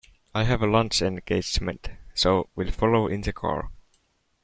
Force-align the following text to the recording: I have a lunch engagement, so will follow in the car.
I 0.33 0.45
have 0.45 0.63
a 0.63 0.67
lunch 0.67 1.03
engagement, 1.03 1.91
so 2.15 2.49
will 2.55 2.71
follow 2.71 3.05
in 3.05 3.21
the 3.21 3.31
car. 3.33 3.69